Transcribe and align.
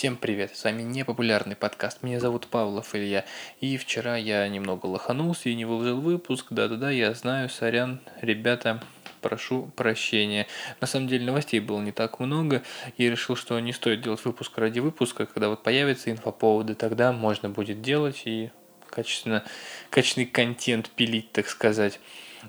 Всем 0.00 0.16
привет, 0.16 0.56
с 0.56 0.64
вами 0.64 0.80
непопулярный 0.80 1.56
подкаст, 1.56 2.02
меня 2.02 2.20
зовут 2.20 2.46
Павлов 2.46 2.94
Илья, 2.94 3.26
и 3.60 3.76
вчера 3.76 4.16
я 4.16 4.48
немного 4.48 4.86
лоханулся 4.86 5.50
и 5.50 5.54
не 5.54 5.66
выложил 5.66 6.00
выпуск, 6.00 6.46
да-да-да, 6.48 6.90
я 6.90 7.12
знаю, 7.12 7.50
сорян, 7.50 8.00
ребята, 8.22 8.82
прошу 9.20 9.70
прощения. 9.76 10.46
На 10.80 10.86
самом 10.86 11.06
деле 11.06 11.26
новостей 11.26 11.60
было 11.60 11.82
не 11.82 11.92
так 11.92 12.18
много, 12.18 12.62
и 12.96 13.10
решил, 13.10 13.36
что 13.36 13.60
не 13.60 13.74
стоит 13.74 14.00
делать 14.00 14.24
выпуск 14.24 14.56
ради 14.56 14.78
выпуска, 14.78 15.26
когда 15.26 15.50
вот 15.50 15.62
появятся 15.62 16.10
инфоповоды, 16.10 16.76
тогда 16.76 17.12
можно 17.12 17.50
будет 17.50 17.82
делать 17.82 18.22
и 18.24 18.50
качественно, 18.88 19.44
качественный 19.90 20.24
контент 20.24 20.88
пилить, 20.88 21.30
так 21.32 21.46
сказать. 21.46 22.00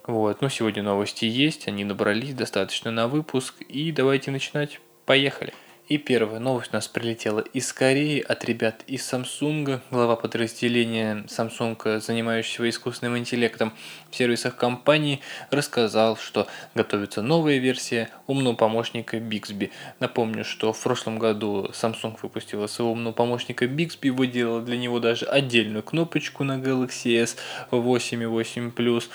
Вот, 0.07 0.39
но 0.39 0.47
сегодня 0.47 0.83
новости 0.83 1.25
есть, 1.25 1.67
они 1.67 1.83
набрались 1.83 2.33
достаточно 2.33 2.91
на 2.91 3.09
выпуск, 3.09 3.55
и 3.67 3.91
давайте 3.91 4.31
начинать. 4.31 4.79
Поехали! 5.05 5.53
И 5.91 5.97
первая 5.97 6.39
новость 6.39 6.69
у 6.71 6.75
нас 6.75 6.87
прилетела 6.87 7.41
из 7.41 7.73
Кореи 7.73 8.21
от 8.21 8.45
ребят 8.45 8.85
из 8.87 9.01
Samsung. 9.01 9.81
Глава 9.91 10.15
подразделения 10.15 11.25
Samsung, 11.27 11.99
занимающегося 11.99 12.69
искусственным 12.69 13.17
интеллектом 13.17 13.73
в 14.09 14.15
сервисах 14.15 14.55
компании, 14.55 15.19
рассказал, 15.49 16.15
что 16.15 16.47
готовится 16.75 17.21
новая 17.21 17.57
версия 17.57 18.09
умного 18.25 18.55
помощника 18.55 19.17
Bixby. 19.17 19.69
Напомню, 19.99 20.45
что 20.45 20.71
в 20.71 20.81
прошлом 20.81 21.19
году 21.19 21.71
Samsung 21.73 22.17
выпустила 22.21 22.67
своего 22.67 22.93
умного 22.93 23.11
помощника 23.11 23.65
Bixby, 23.65 24.13
выделила 24.13 24.61
для 24.61 24.77
него 24.77 25.01
даже 25.01 25.25
отдельную 25.25 25.83
кнопочку 25.83 26.45
на 26.45 26.57
Galaxy 26.57 27.21
S 27.21 27.35
8 27.69 28.23
и 28.23 28.25
8 28.27 28.69
Plus, 28.69 29.09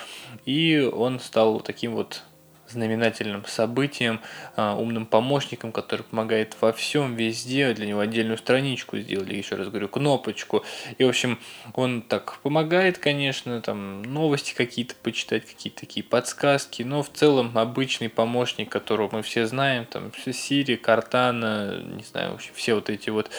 и 0.45 0.79
он 0.93 1.19
стал 1.19 1.59
таким 1.59 1.95
вот 1.95 2.21
знаменательным 2.69 3.45
событием, 3.45 4.19
а, 4.55 4.75
умным 4.75 5.05
помощником, 5.05 5.71
который 5.71 6.03
помогает 6.03 6.55
во 6.61 6.73
всем, 6.73 7.15
везде. 7.15 7.73
Для 7.73 7.85
него 7.85 7.99
отдельную 7.99 8.37
страничку 8.37 8.97
сделали, 8.97 9.35
еще 9.35 9.55
раз 9.55 9.69
говорю, 9.69 9.87
кнопочку. 9.87 10.63
И, 10.97 11.03
в 11.03 11.09
общем, 11.09 11.39
он 11.73 12.01
так 12.01 12.39
помогает, 12.39 12.97
конечно, 12.97 13.61
там 13.61 14.01
новости 14.01 14.53
какие-то 14.53 14.95
почитать, 14.95 15.45
какие-то 15.45 15.81
такие 15.81 16.03
подсказки, 16.03 16.83
но 16.83 17.03
в 17.03 17.11
целом 17.11 17.57
обычный 17.57 18.09
помощник, 18.09 18.69
которого 18.69 19.09
мы 19.17 19.21
все 19.21 19.47
знаем, 19.47 19.85
там 19.85 20.11
Siri, 20.25 20.79
Cortana, 20.79 21.95
не 21.95 22.03
знаю, 22.03 22.31
вообще 22.31 22.51
все 22.53 22.75
вот 22.75 22.89
эти 22.89 23.09
вот. 23.09 23.29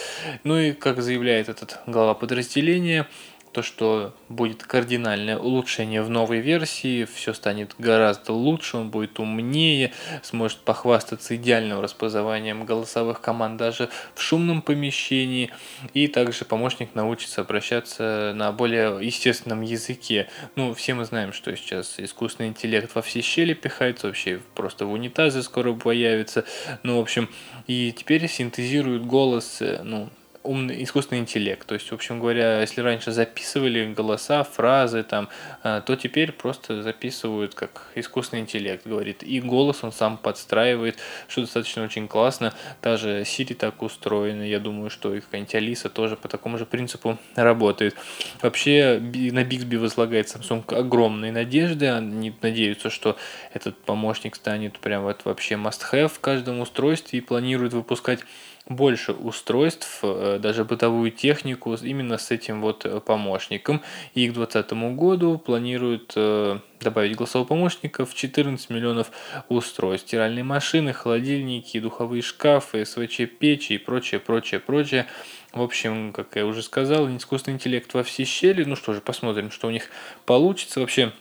Ну 0.44 0.58
и, 0.58 0.72
как 0.72 1.02
заявляет 1.02 1.48
этот 1.48 1.80
глава 1.86 2.14
подразделения, 2.14 3.06
то, 3.52 3.62
что 3.62 4.14
будет 4.28 4.62
кардинальное 4.62 5.38
улучшение 5.38 6.02
в 6.02 6.10
новой 6.10 6.40
версии, 6.40 7.04
все 7.04 7.32
станет 7.32 7.74
гораздо 7.78 8.32
лучше, 8.32 8.76
он 8.76 8.90
будет 8.90 9.18
умнее, 9.18 9.92
сможет 10.22 10.58
похвастаться 10.58 11.36
идеальным 11.36 11.80
распознаванием 11.80 12.64
голосовых 12.64 13.20
команд 13.20 13.58
даже 13.58 13.88
в 14.14 14.22
шумном 14.22 14.62
помещении, 14.62 15.50
и 15.94 16.08
также 16.08 16.44
помощник 16.44 16.94
научится 16.94 17.40
обращаться 17.40 18.32
на 18.34 18.52
более 18.52 18.98
естественном 19.04 19.62
языке. 19.62 20.28
Ну, 20.56 20.74
все 20.74 20.94
мы 20.94 21.04
знаем, 21.04 21.32
что 21.32 21.54
сейчас 21.56 21.94
искусственный 21.98 22.50
интеллект 22.50 22.94
во 22.94 23.02
все 23.02 23.20
щели 23.20 23.54
пихается, 23.54 24.06
вообще 24.06 24.40
просто 24.54 24.86
в 24.86 24.92
унитазы 24.92 25.42
скоро 25.42 25.72
появится, 25.72 26.44
ну, 26.82 26.98
в 26.98 27.00
общем, 27.00 27.28
и 27.66 27.92
теперь 27.96 28.28
синтезирует 28.28 29.06
голос, 29.06 29.58
э, 29.60 29.80
ну, 29.82 30.08
умный 30.48 30.82
искусственный 30.82 31.20
интеллект. 31.20 31.66
То 31.66 31.74
есть, 31.74 31.90
в 31.90 31.94
общем 31.94 32.20
говоря, 32.20 32.60
если 32.60 32.80
раньше 32.80 33.12
записывали 33.12 33.92
голоса, 33.92 34.42
фразы 34.44 35.02
там, 35.02 35.28
а, 35.62 35.82
то 35.82 35.94
теперь 35.94 36.32
просто 36.32 36.82
записывают 36.82 37.54
как 37.54 37.92
искусственный 37.94 38.42
интеллект 38.42 38.86
говорит. 38.86 39.22
И 39.22 39.40
голос 39.40 39.84
он 39.84 39.92
сам 39.92 40.16
подстраивает, 40.16 40.98
что 41.28 41.42
достаточно 41.42 41.84
очень 41.84 42.08
классно. 42.08 42.54
Даже 42.82 43.22
Siri 43.22 43.54
так 43.54 43.82
устроена. 43.82 44.42
Я 44.42 44.58
думаю, 44.58 44.88
что 44.88 45.14
и 45.14 45.20
какая-нибудь 45.20 45.54
Алиса 45.54 45.90
тоже 45.90 46.16
по 46.16 46.28
такому 46.28 46.56
же 46.56 46.64
принципу 46.64 47.18
работает. 47.34 47.94
Вообще 48.40 48.98
на 48.98 49.44
Bixby 49.44 49.76
возлагает 49.76 50.26
Samsung 50.28 50.74
огромные 50.74 51.30
надежды. 51.30 51.88
Они 51.88 52.32
надеются, 52.40 52.88
что 52.88 53.16
этот 53.52 53.76
помощник 53.76 54.34
станет 54.34 54.78
прям 54.78 55.02
вот 55.02 55.24
вообще 55.24 55.56
must-have 55.56 56.08
в 56.08 56.20
каждом 56.20 56.60
устройстве 56.60 57.18
и 57.18 57.22
планируют 57.22 57.74
выпускать 57.74 58.20
больше 58.68 59.12
устройств, 59.12 60.00
э, 60.02 60.38
даже 60.40 60.64
бытовую 60.64 61.10
технику 61.10 61.74
именно 61.74 62.18
с 62.18 62.30
этим 62.30 62.60
вот 62.60 62.84
э, 62.84 63.00
помощником. 63.00 63.82
И 64.14 64.28
к 64.28 64.34
2020 64.34 64.72
году 64.94 65.38
планируют 65.38 66.12
э, 66.16 66.58
добавить 66.80 67.16
голосового 67.16 67.48
помощника 67.48 68.04
в 68.04 68.14
14 68.14 68.70
миллионов 68.70 69.10
устройств. 69.48 70.08
Стиральные 70.08 70.44
машины, 70.44 70.92
холодильники, 70.92 71.80
духовые 71.80 72.22
шкафы, 72.22 72.84
СВЧ-печи 72.84 73.74
и 73.74 73.78
прочее, 73.78 74.20
прочее, 74.20 74.60
прочее. 74.60 75.06
В 75.52 75.62
общем, 75.62 76.12
как 76.12 76.36
я 76.36 76.44
уже 76.44 76.62
сказал, 76.62 77.08
искусственный 77.16 77.56
интеллект 77.56 77.92
во 77.94 78.02
все 78.02 78.24
щели. 78.24 78.64
Ну 78.64 78.76
что 78.76 78.92
же, 78.92 79.00
посмотрим, 79.00 79.50
что 79.50 79.68
у 79.68 79.70
них 79.70 79.88
получится. 80.26 80.80
Вообще, 80.80 81.12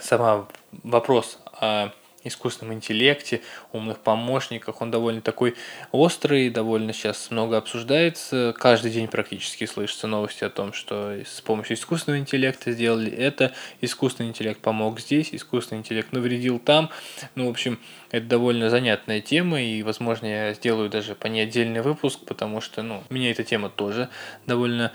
сама 0.00 0.48
вопрос 0.82 1.38
о 1.44 1.90
искусственном 2.26 2.74
интеллекте, 2.74 3.42
умных 3.72 3.98
помощниках. 3.98 4.80
Он 4.80 4.90
довольно 4.90 5.20
такой 5.20 5.54
острый, 5.92 6.50
довольно 6.50 6.92
сейчас 6.92 7.30
много 7.30 7.56
обсуждается. 7.56 8.54
Каждый 8.58 8.90
день 8.90 9.08
практически 9.08 9.66
слышатся 9.66 10.06
новости 10.06 10.44
о 10.44 10.50
том, 10.50 10.72
что 10.72 11.16
с 11.24 11.40
помощью 11.40 11.76
искусственного 11.76 12.20
интеллекта 12.20 12.72
сделали 12.72 13.10
это, 13.10 13.52
искусственный 13.80 14.30
интеллект 14.30 14.60
помог 14.60 15.00
здесь, 15.00 15.30
искусственный 15.32 15.80
интеллект 15.80 16.12
навредил 16.12 16.58
там. 16.58 16.90
Ну, 17.34 17.46
в 17.46 17.50
общем, 17.50 17.78
это 18.10 18.26
довольно 18.26 18.70
занятная 18.70 19.20
тема, 19.20 19.60
и, 19.60 19.82
возможно, 19.82 20.26
я 20.26 20.54
сделаю 20.54 20.88
даже 20.88 21.14
по 21.14 21.26
ней 21.26 21.42
отдельный 21.42 21.82
выпуск, 21.82 22.20
потому 22.26 22.60
что, 22.60 22.82
ну, 22.82 23.02
меня 23.10 23.30
эта 23.30 23.44
тема 23.44 23.68
тоже 23.68 24.08
довольно 24.46 24.92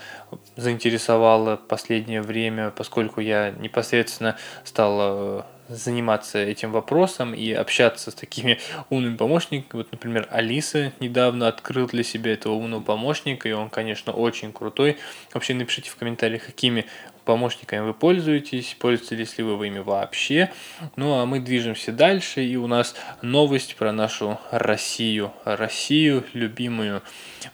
заинтересовала 0.56 1.58
последнее 1.58 2.22
время, 2.22 2.72
поскольку 2.72 3.22
я 3.22 3.52
непосредственно 3.52 4.38
стал 4.63 5.46
заниматься 5.75 6.39
этим 6.39 6.71
вопросом 6.71 7.33
и 7.33 7.51
общаться 7.51 8.11
с 8.11 8.13
такими 8.13 8.59
умными 8.89 9.17
помощниками. 9.17 9.81
Вот, 9.81 9.91
например, 9.91 10.27
Алиса 10.31 10.93
недавно 10.99 11.47
открыл 11.47 11.87
для 11.87 12.03
себя 12.03 12.33
этого 12.33 12.53
умного 12.53 12.81
помощника, 12.81 13.49
и 13.49 13.51
он, 13.51 13.69
конечно, 13.69 14.13
очень 14.13 14.51
крутой. 14.51 14.97
Вообще 15.33 15.53
напишите 15.53 15.89
в 15.89 15.95
комментариях, 15.95 16.45
какими 16.45 16.85
помощниками 17.25 17.81
вы 17.81 17.93
пользуетесь, 17.93 18.75
пользуетесь 18.79 19.37
ли 19.37 19.43
вы 19.43 19.67
ими 19.67 19.79
вообще. 19.79 20.51
Ну 20.95 21.13
а 21.13 21.25
мы 21.25 21.39
движемся 21.39 21.91
дальше, 21.91 22.43
и 22.43 22.55
у 22.55 22.67
нас 22.67 22.95
новость 23.21 23.75
про 23.75 23.91
нашу 23.91 24.39
Россию. 24.51 25.31
Россию 25.45 26.23
любимую. 26.33 27.01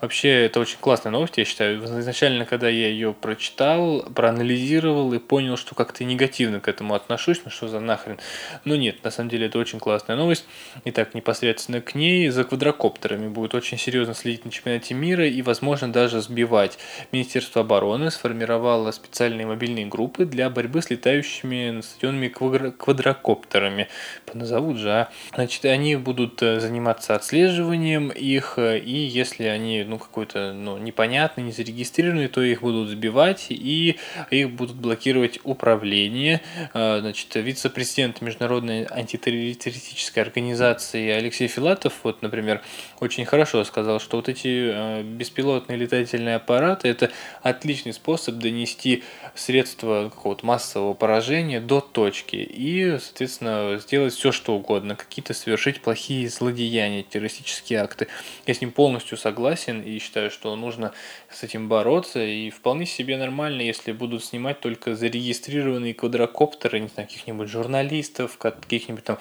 Вообще, 0.01 0.45
это 0.45 0.59
очень 0.59 0.77
классная 0.79 1.11
новость, 1.11 1.37
я 1.37 1.45
считаю. 1.45 1.83
Изначально, 1.83 2.45
когда 2.45 2.69
я 2.69 2.89
ее 2.89 3.13
прочитал, 3.13 4.03
проанализировал 4.13 5.13
и 5.13 5.19
понял, 5.19 5.57
что 5.57 5.75
как-то 5.75 6.03
негативно 6.03 6.59
к 6.59 6.67
этому 6.67 6.93
отношусь, 6.93 7.41
ну 7.45 7.51
что 7.51 7.67
за 7.67 7.79
нахрен. 7.79 8.19
Но 8.65 8.75
нет, 8.75 9.03
на 9.03 9.11
самом 9.11 9.29
деле 9.29 9.47
это 9.47 9.59
очень 9.59 9.79
классная 9.79 10.15
новость. 10.15 10.45
Итак, 10.85 11.13
непосредственно 11.13 11.81
к 11.81 11.95
ней 11.95 12.29
за 12.29 12.43
квадрокоптерами 12.43 13.27
будет 13.27 13.55
очень 13.55 13.77
серьезно 13.77 14.13
следить 14.13 14.45
на 14.45 14.51
чемпионате 14.51 14.93
мира 14.93 15.27
и, 15.27 15.41
возможно, 15.41 15.91
даже 15.91 16.21
сбивать. 16.21 16.77
Министерство 17.11 17.61
обороны 17.61 18.11
сформировало 18.11 18.91
специальные 18.91 19.47
мобильные 19.57 19.87
группы 19.87 20.25
для 20.25 20.51
борьбы 20.51 20.83
с 20.83 20.91
летающими 20.91 21.81
стадионными 21.81 22.27
квадрокоптерами. 22.27 23.87
Поназовут 24.25 24.77
же, 24.77 24.91
а. 24.91 25.09
Значит, 25.33 25.65
они 25.65 25.95
будут 25.95 26.43
э, 26.43 26.59
заниматься 26.59 27.15
отслеживанием 27.15 28.09
их, 28.09 28.53
э, 28.57 28.77
и 28.77 28.91
если 28.91 29.45
они, 29.45 29.83
ну, 29.83 29.97
какой-то, 29.97 30.53
ну, 30.53 30.77
непонятный, 30.77 31.43
не 31.43 31.51
зарегистрированный, 31.51 32.27
то 32.27 32.43
их 32.43 32.61
будут 32.61 32.89
сбивать, 32.89 33.47
и 33.49 33.97
их 34.29 34.51
будут 34.51 34.75
блокировать 34.75 35.39
управление. 35.43 36.41
Э, 36.75 36.99
значит, 37.01 37.33
вице-президент 37.33 38.21
Международной 38.21 38.85
антитеррористической 38.85 40.21
организации 40.21 41.09
Алексей 41.09 41.47
Филатов, 41.47 41.93
вот, 42.03 42.21
например, 42.21 42.61
очень 42.99 43.25
хорошо 43.25 43.63
сказал, 43.63 43.99
что 43.99 44.17
вот 44.17 44.29
эти 44.29 45.01
беспилотные 45.01 45.79
летательные 45.79 46.35
аппараты– 46.35 46.87
это 46.89 47.09
отличный 47.41 47.93
способ 47.93 48.35
донести 48.35 49.03
средства 49.47 50.09
какого-то 50.13 50.45
массового 50.45 50.93
поражения 50.93 51.61
до 51.61 51.79
точки 51.79 52.35
и, 52.35 52.97
соответственно, 52.99 53.79
сделать 53.81 54.13
все, 54.13 54.33
что 54.33 54.53
угодно, 54.53 54.97
какие-то 54.97 55.33
совершить 55.33 55.79
плохие 55.79 56.27
злодеяния, 56.27 57.01
террористические 57.01 57.79
акты. 57.79 58.07
Я 58.45 58.53
с 58.53 58.59
ним 58.59 58.73
полностью 58.73 59.17
согласен 59.17 59.81
и 59.81 59.99
считаю, 59.99 60.31
что 60.31 60.53
нужно 60.57 60.91
с 61.31 61.43
этим 61.43 61.69
бороться, 61.69 62.21
и 62.21 62.49
вполне 62.49 62.85
себе 62.85 63.15
нормально, 63.15 63.61
если 63.61 63.93
будут 63.93 64.25
снимать 64.25 64.59
только 64.59 64.97
зарегистрированные 64.97 65.93
квадрокоптеры, 65.93 66.81
не 66.81 66.89
знаю, 66.89 67.07
каких-нибудь 67.07 67.47
журналистов, 67.47 68.37
каких-нибудь 68.37 69.05
там, 69.05 69.17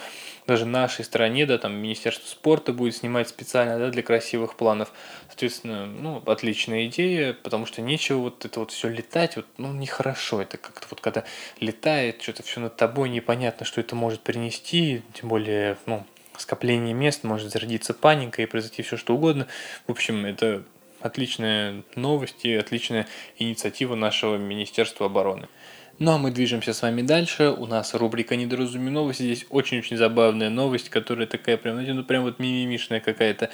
даже 0.47 0.65
нашей 0.65 1.05
стране, 1.05 1.47
да, 1.47 1.59
там 1.59 1.75
Министерство 1.75 2.27
спорта 2.27 2.73
будет 2.73 2.97
снимать 2.97 3.29
специально, 3.29 3.79
да, 3.79 3.91
для 3.91 4.03
красивых 4.03 4.57
планов. 4.57 4.93
Соответственно, 5.29 5.87
ну, 5.87 6.23
отличная 6.27 6.87
идея, 6.87 7.33
потому 7.33 7.67
что 7.67 7.83
нечего 7.83 8.19
вот 8.19 8.45
это 8.45 8.61
вот 8.61 8.71
все 8.71 8.89
летать, 8.89 9.37
вот, 9.37 9.47
ну, 9.59 9.73
нехорошо 9.73 10.17
хорошо. 10.17 10.43
Это 10.43 10.57
как-то 10.57 10.87
вот 10.91 11.01
когда 11.01 11.25
летает, 11.61 12.23
что-то 12.23 12.43
все 12.43 12.61
над 12.61 12.77
тобой, 12.77 13.09
непонятно, 13.09 13.67
что 13.67 13.81
это 13.81 13.95
может 13.95 14.21
принести, 14.21 15.03
тем 15.15 15.29
более, 15.29 15.77
ну, 15.87 16.05
скопление 16.37 16.95
мест, 16.95 17.25
может 17.25 17.51
зародиться 17.51 17.95
паника 17.95 18.43
и 18.43 18.47
произойти 18.47 18.83
все 18.83 18.97
что 18.97 19.15
угодно. 19.15 19.47
В 19.87 19.91
общем, 19.93 20.27
это 20.27 20.63
отличная 21.01 21.83
новость 21.95 22.45
и 22.45 22.55
отличная 22.55 23.07
инициатива 23.39 23.95
нашего 23.95 24.37
Министерства 24.37 25.07
обороны. 25.07 25.49
Ну 25.99 26.13
а 26.13 26.19
мы 26.19 26.31
движемся 26.31 26.75
с 26.75 26.83
вами 26.83 27.01
дальше. 27.01 27.49
У 27.49 27.65
нас 27.67 27.95
рубрика 27.95 28.37
«Недоразуми 28.37 28.91
новости». 28.91 29.23
Здесь 29.23 29.47
очень-очень 29.49 29.97
забавная 29.97 30.51
новость, 30.51 30.91
которая 30.91 31.27
такая 31.27 31.57
прям, 31.57 31.83
ну 31.83 32.05
прям 32.05 32.25
вот 32.25 32.39
мимимишная 32.39 33.01
какая-то. 33.01 33.49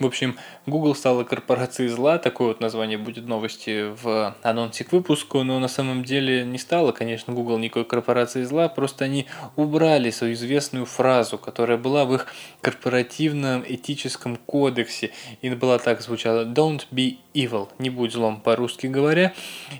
В 0.00 0.06
общем, 0.06 0.36
Google 0.66 0.96
стала 0.96 1.22
корпорацией 1.22 1.88
зла. 1.88 2.18
Такое 2.18 2.48
вот 2.48 2.60
название 2.60 2.98
будет 2.98 3.26
новости 3.28 3.92
в 4.02 4.34
анонсе 4.42 4.82
к 4.82 4.92
выпуску. 4.92 5.44
Но 5.44 5.60
на 5.60 5.68
самом 5.68 6.04
деле 6.04 6.44
не 6.44 6.58
стало, 6.58 6.90
конечно, 6.90 7.32
Google 7.32 7.58
никакой 7.58 7.84
корпорацией 7.84 8.44
зла. 8.44 8.68
Просто 8.68 9.04
они 9.04 9.26
убрали 9.54 10.10
свою 10.10 10.34
известную 10.34 10.84
фразу, 10.84 11.38
которая 11.38 11.78
была 11.78 12.06
в 12.06 12.14
их 12.14 12.26
корпоративном 12.60 13.64
этическом 13.66 14.36
кодексе. 14.36 15.12
И 15.42 15.50
была 15.50 15.78
так 15.78 16.00
звучала 16.00 16.44
«Don't 16.44 16.86
be 16.90 17.18
evil». 17.32 17.68
Не 17.78 17.90
будь 17.90 18.12
злом 18.12 18.40
по-русски 18.40 18.88
говоря. 18.88 19.32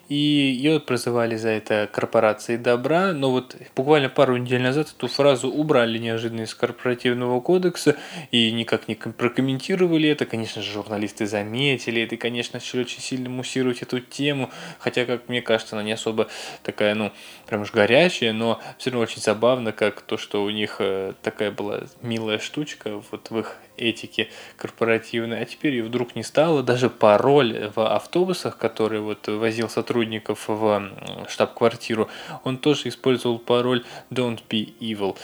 И 0.09 0.15
ее 0.15 0.79
прозывали 0.79 1.35
за 1.37 1.49
это 1.49 1.89
корпорации 1.93 2.57
добра, 2.57 3.13
но 3.13 3.33
вот 3.33 3.57
буквально 3.75 4.09
пару 4.09 4.37
недель 4.37 4.63
назад 4.63 4.95
эту 4.97 5.09
фразу 5.09 5.49
убрали 5.51 5.99
неожиданно 5.99 6.43
из 6.43 6.55
корпоративного 6.55 7.41
кодекса 7.41 7.97
и 8.31 8.53
никак 8.53 8.87
не 8.87 8.95
прокомментировали 8.95 10.04
это. 10.09 10.27
Конечно 10.27 10.63
же, 10.63 10.73
журналисты 10.73 11.27
заметили 11.27 12.03
это 12.03 12.15
и, 12.15 12.19
конечно, 12.19 12.57
начали 12.57 12.83
очень 12.83 13.01
сильно 13.01 13.29
муссировать 13.29 13.83
эту 13.83 14.01
тему, 14.01 14.51
хотя, 14.79 15.05
как 15.05 15.29
мне 15.29 15.43
кажется, 15.43 15.77
она 15.77 15.83
не 15.85 15.93
особо 15.93 16.29
такая, 16.63 16.95
ну, 16.95 17.13
прям 17.47 17.63
уж 17.63 17.73
горячая, 17.73 18.33
но 18.33 18.61
все 18.79 18.91
равно 18.91 19.03
очень 19.03 19.21
забавно, 19.21 19.73
как 19.73 20.01
то, 20.03 20.17
что 20.17 20.43
у 20.45 20.51
них 20.51 20.77
э, 20.79 21.13
такая 21.23 21.51
была 21.51 21.83
милая 22.03 22.39
штучка 22.39 23.03
вот 23.11 23.31
в 23.31 23.39
их 23.39 23.57
этики 23.77 24.31
корпоративной, 24.57 25.41
а 25.41 25.45
теперь 25.45 25.75
ее 25.75 25.85
вдруг 25.85 26.17
не 26.17 26.23
стало. 26.23 26.63
Даже 26.63 26.91
пароль 26.91 27.71
в 27.75 27.95
автобусах, 27.95 28.59
который 28.59 29.01
вот 29.01 29.29
возил 29.29 29.69
сотрудников 29.69 30.49
в 30.49 30.91
штаб-квартиру, 31.29 32.09
он 32.45 32.59
тоже 32.59 32.89
использовал 32.89 33.39
пароль 33.39 33.85
Don't 34.11 34.41
be 34.49 34.75
evil. 34.81 35.17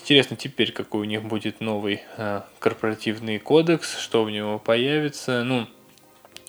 Интересно 0.00 0.36
теперь, 0.36 0.72
какой 0.72 1.02
у 1.02 1.04
них 1.04 1.22
будет 1.22 1.60
новый 1.60 2.02
э, 2.16 2.42
корпоративный 2.58 3.38
кодекс, 3.38 3.98
что 3.98 4.24
в 4.24 4.30
него 4.30 4.58
появится. 4.58 5.44
Ну, 5.44 5.66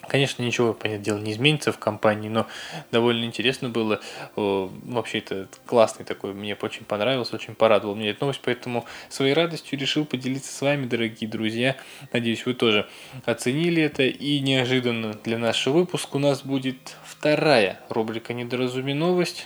Конечно, 0.08 0.42
ничего, 0.42 0.74
понятное 0.74 1.04
дело, 1.04 1.18
не 1.18 1.32
изменится 1.34 1.72
в 1.72 1.80
компании, 1.80 2.30
но 2.30 2.48
довольно 2.92 3.26
интересно 3.26 3.70
было. 3.70 4.00
Вообще, 4.36 5.20
это 5.20 5.48
классный 5.66 6.06
такой, 6.06 6.34
мне 6.34 6.56
очень 6.62 6.86
понравился, 6.86 7.36
очень 7.36 7.56
порадовал 7.56 7.96
меня 7.96 8.12
эта 8.12 8.22
новость, 8.22 8.42
поэтому 8.44 8.86
своей 9.10 9.34
радостью 9.34 9.78
решил 9.78 10.06
поделиться 10.06 10.54
с 10.54 10.62
вами, 10.62 10.86
дорогие 10.86 11.30
друзья. 11.30 11.76
Надеюсь, 12.14 12.46
вы 12.46 12.54
тоже 12.54 12.88
оценили 13.26 13.84
это. 13.84 14.04
И 14.04 14.40
неожиданно 14.40 15.14
для 15.14 15.38
нашего 15.38 15.80
выпуска 15.80 16.16
у 16.16 16.20
нас 16.20 16.44
будет 16.44 16.96
вторая 17.04 17.80
рубрика 17.90 18.34
«Недоразуми 18.34 18.94
новость» 18.94 19.46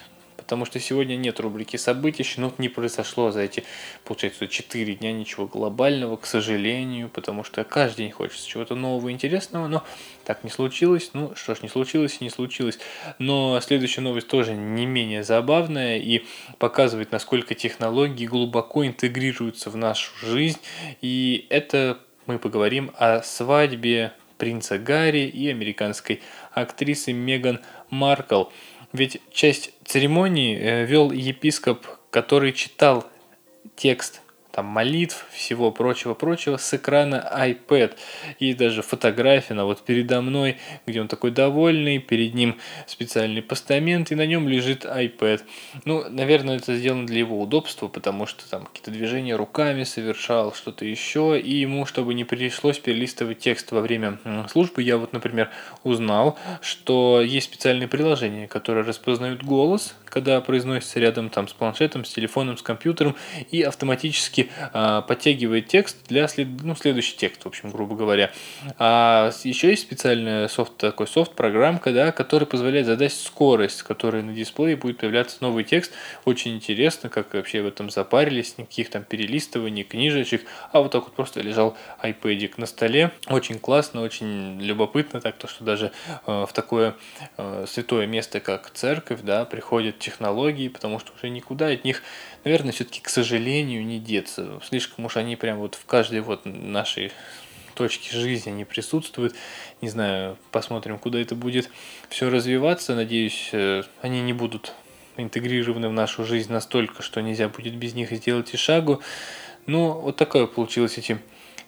потому 0.52 0.66
что 0.66 0.82
сегодня 0.82 1.16
нет 1.16 1.40
рубрики 1.40 1.78
событий, 1.78 2.24
щенок 2.24 2.60
не 2.60 2.68
произошло 2.68 3.32
за 3.32 3.40
эти, 3.40 3.64
получается, 4.04 4.50
4 4.50 4.96
дня 4.96 5.14
ничего 5.14 5.48
глобального, 5.48 6.18
к 6.18 6.26
сожалению, 6.26 7.08
потому 7.08 7.46
что 7.46 7.64
каждый 7.64 8.00
день 8.00 8.12
хочется 8.12 8.46
чего-то 8.46 8.76
нового 8.76 9.14
интересного, 9.14 9.68
но 9.68 9.82
так 10.26 10.44
не 10.44 10.50
случилось. 10.50 11.12
Ну 11.14 11.32
что 11.38 11.56
ж, 11.56 11.62
не 11.62 11.70
случилось 11.70 12.18
и 12.20 12.26
не 12.26 12.30
случилось. 12.30 12.80
Но 13.18 13.62
следующая 13.62 14.02
новость 14.02 14.28
тоже 14.28 14.54
не 14.54 14.86
менее 14.86 15.24
забавная 15.24 16.00
и 16.00 16.26
показывает, 16.58 17.14
насколько 17.14 17.56
технологии 17.56 18.26
глубоко 18.26 18.86
интегрируются 18.86 19.70
в 19.70 19.78
нашу 19.78 20.12
жизнь. 20.18 20.60
И 21.02 21.48
это 21.50 21.98
мы 22.26 22.40
поговорим 22.40 22.92
о 22.98 23.22
свадьбе 23.24 24.12
принца 24.38 24.80
Гарри 24.80 25.28
и 25.28 25.50
американской 25.50 26.20
актрисы 26.52 27.14
Меган 27.14 27.62
Маркл. 27.92 28.46
Ведь 28.94 29.22
часть 29.32 29.72
церемонии 29.86 30.58
э, 30.58 30.86
вел 30.86 31.12
епископ, 31.12 31.86
который 32.10 32.52
читал 32.52 33.06
текст 33.76 34.22
там 34.52 34.66
молитв, 34.66 35.26
всего 35.32 35.72
прочего-прочего 35.72 36.58
с 36.58 36.74
экрана 36.74 37.28
iPad. 37.38 37.96
И 38.40 38.54
даже 38.54 38.82
фотография, 38.82 39.54
она 39.54 39.66
вот 39.66 39.82
передо 39.82 40.22
мной, 40.22 40.58
где 40.86 41.02
он 41.02 41.08
такой 41.08 41.32
довольный, 41.32 42.00
перед 42.00 42.34
ним 42.34 42.58
специальный 42.88 43.42
постамент, 43.42 44.12
и 44.12 44.16
на 44.16 44.26
нем 44.26 44.48
лежит 44.48 44.86
iPad. 44.86 45.42
Ну, 45.86 46.10
наверное, 46.10 46.58
это 46.58 46.76
сделано 46.76 47.08
для 47.08 47.20
его 47.20 47.42
удобства, 47.42 47.88
потому 47.88 48.26
что 48.26 48.50
там 48.50 48.66
какие-то 48.66 48.92
движения 48.92 49.36
руками 49.36 49.84
совершал, 49.84 50.54
что-то 50.54 50.86
еще, 50.86 51.40
и 51.40 51.54
ему, 51.56 51.86
чтобы 51.86 52.14
не 52.14 52.24
пришлось 52.24 52.80
перелистывать 52.80 53.40
текст 53.40 53.72
во 53.72 53.82
время 53.82 54.20
службы, 54.50 54.84
я 54.84 54.98
вот, 54.98 55.14
например, 55.14 55.50
узнал, 55.84 56.38
что 56.62 57.22
есть 57.22 57.48
специальные 57.48 57.88
приложения, 57.88 58.48
которые 58.48 58.86
распознают 58.86 59.44
голос, 59.44 59.96
когда 60.06 60.40
произносится 60.42 61.00
рядом 61.00 61.30
там 61.30 61.48
с 61.48 61.54
планшетом, 61.54 62.06
с 62.06 62.10
телефоном, 62.10 62.58
с 62.58 62.62
компьютером, 62.62 63.16
и 63.50 63.62
автоматически 63.62 64.41
автоматически 64.42 64.50
э, 64.74 65.02
подтягивает 65.08 65.68
текст 65.68 65.98
для 66.08 66.28
след... 66.28 66.48
ну, 66.64 66.76
следующий 66.76 67.16
текст, 67.16 67.44
в 67.44 67.48
общем, 67.48 67.72
грубо 67.72 67.96
говоря. 67.96 68.32
А 68.78 69.32
еще 69.44 69.70
есть 69.70 69.84
специальный 69.84 70.50
софт, 70.50 70.78
такой 70.78 71.08
софт, 71.08 71.34
программка, 71.34 71.92
да, 71.92 72.12
который 72.12 72.48
позволяет 72.48 72.86
задать 72.86 73.14
скорость, 73.14 73.80
с 73.80 73.84
которой 73.84 74.24
на 74.24 74.34
дисплее 74.34 74.76
будет 74.76 74.98
появляться 74.98 75.38
новый 75.42 75.64
текст. 75.64 75.92
Очень 76.26 76.56
интересно, 76.56 77.10
как 77.10 77.34
вообще 77.34 77.62
в 77.62 77.68
этом 77.68 77.90
запарились, 77.90 78.58
никаких 78.58 78.90
там 78.90 79.04
перелистываний, 79.04 79.84
книжечек, 79.84 80.46
а 80.72 80.82
вот 80.82 80.92
так 80.92 81.04
вот 81.04 81.14
просто 81.14 81.42
лежал 81.42 81.78
iPad 82.04 82.54
на 82.58 82.66
столе. 82.66 83.12
Очень 83.28 83.60
классно, 83.60 84.02
очень 84.02 84.62
любопытно, 84.62 85.22
так 85.22 85.38
то, 85.38 85.48
что 85.48 85.64
даже 85.64 85.92
э, 86.28 86.46
в 86.48 86.54
такое 86.54 86.96
э, 87.38 87.66
святое 87.68 88.08
место, 88.08 88.40
как 88.40 88.70
церковь, 88.72 89.22
да, 89.24 89.46
приходят 89.46 90.00
технологии, 90.00 90.68
потому 90.68 91.00
что 91.00 91.12
уже 91.18 91.30
никуда 91.30 91.68
от 91.68 91.84
них, 91.84 92.02
наверное, 92.44 92.72
все-таки, 92.72 93.02
к 93.02 93.10
сожалению, 93.10 93.86
не 93.86 94.00
деться 94.00 94.31
нравится. 94.38 94.66
Слишком 94.66 95.06
уж 95.06 95.18
они 95.18 95.36
прям 95.36 95.60
вот 95.60 95.76
в 95.76 95.86
каждой 95.86 96.22
вот 96.22 96.46
нашей 96.46 97.12
точке 97.74 98.16
жизни 98.16 98.52
не 98.52 98.66
присутствуют. 98.66 99.36
Не 99.82 99.90
знаю, 99.90 100.38
посмотрим, 100.52 101.00
куда 101.00 101.20
это 101.20 101.36
будет 101.36 101.70
все 102.10 102.30
развиваться. 102.30 102.96
Надеюсь, 102.96 103.50
э, 103.54 103.84
они 104.02 104.22
не 104.22 104.34
будут 104.34 104.74
интегрированы 105.18 105.90
в 105.90 105.94
нашу 105.94 106.26
жизнь 106.26 106.52
настолько, 106.52 107.02
что 107.02 107.22
нельзя 107.22 107.50
будет 107.50 107.76
без 107.76 107.94
них 107.94 108.12
сделать 108.12 108.54
и 108.54 108.58
шагу. 108.58 109.02
Ну, 109.68 109.94
вот 109.94 110.18
такое 110.18 110.48
получилось 110.48 110.98
эти 110.98 111.20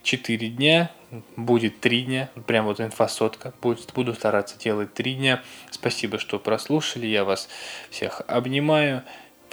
4 0.03 0.49
дня, 0.49 0.91
будет 1.37 1.79
3 1.79 2.01
дня, 2.03 2.29
прям 2.47 2.65
вот 2.65 2.81
инфосотка, 2.81 3.53
будет, 3.61 3.93
буду 3.93 4.13
стараться 4.13 4.57
делать 4.57 4.93
3 4.93 5.13
дня. 5.15 5.43
Спасибо, 5.71 6.19
что 6.19 6.39
прослушали, 6.39 7.05
я 7.05 7.23
вас 7.23 7.47
всех 7.89 8.21
обнимаю. 8.27 9.03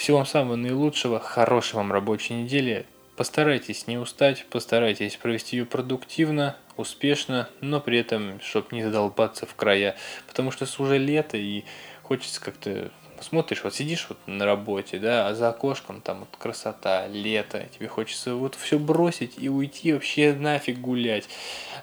Всего 0.00 0.16
вам 0.16 0.26
самого 0.26 0.56
наилучшего, 0.56 1.20
хорошей 1.20 1.74
вам 1.74 1.92
рабочей 1.92 2.32
недели. 2.32 2.86
Постарайтесь 3.20 3.86
не 3.86 3.98
устать, 3.98 4.46
постарайтесь 4.48 5.18
провести 5.18 5.58
ее 5.58 5.66
продуктивно, 5.66 6.56
успешно, 6.78 7.50
но 7.60 7.78
при 7.78 7.98
этом, 7.98 8.40
чтобы 8.40 8.68
не 8.70 8.82
задолбаться 8.82 9.44
в 9.44 9.54
края. 9.54 9.94
Потому 10.26 10.50
что 10.50 10.66
уже 10.82 10.96
лето 10.96 11.36
и 11.36 11.64
хочется 12.02 12.40
как-то 12.40 12.90
смотришь, 13.20 13.62
вот 13.62 13.74
сидишь 13.74 14.06
вот 14.08 14.16
на 14.26 14.46
работе, 14.46 14.98
да, 14.98 15.28
а 15.28 15.34
за 15.34 15.50
окошком 15.50 16.00
там 16.00 16.20
вот 16.20 16.30
красота, 16.38 17.08
лето, 17.08 17.68
тебе 17.76 17.88
хочется 17.88 18.36
вот 18.36 18.54
все 18.54 18.78
бросить 18.78 19.34
и 19.36 19.50
уйти 19.50 19.92
вообще 19.92 20.32
нафиг 20.32 20.78
гулять. 20.78 21.28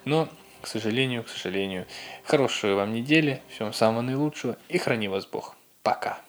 Но, 0.05 0.29
к 0.63 0.65
сожалению, 0.65 1.23
к 1.23 1.29
сожалению, 1.29 1.85
хорошей 2.25 2.73
вам 2.73 2.93
недели, 2.93 3.43
всего 3.49 3.71
самого 3.73 4.01
наилучшего 4.01 4.57
и 4.69 4.79
храни 4.79 5.07
вас 5.07 5.27
Бог. 5.27 5.55
Пока. 5.83 6.19